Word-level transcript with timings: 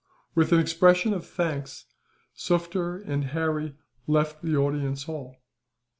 With 0.33 0.51
an 0.51 0.59
expression 0.59 1.13
of 1.13 1.27
thanks, 1.27 1.85
Sufder 2.35 2.97
and 3.05 3.23
Harry 3.23 3.75
left 4.07 4.41
the 4.41 4.55
audience 4.57 5.03
hall. 5.03 5.35